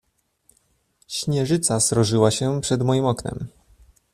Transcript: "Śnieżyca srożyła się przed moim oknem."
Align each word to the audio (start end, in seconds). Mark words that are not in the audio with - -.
"Śnieżyca 1.07 1.79
srożyła 1.79 2.31
się 2.31 2.61
przed 2.61 2.81
moim 2.81 3.05
oknem." 3.05 3.47